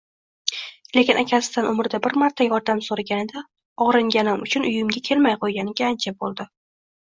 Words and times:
Lekin 0.97 1.19
akasidan 1.23 1.67
umrida 1.71 1.99
bir 2.07 2.17
marta 2.21 2.47
yordam 2.47 2.81
soʻraganida 2.85 3.43
ogʻringanim 3.87 4.41
uchun 4.47 4.67
uyimga 4.71 5.05
kelmay 5.11 5.39
qoʻyganiga 5.45 5.87
ancha 5.93 6.17
boʻldi 6.25 6.51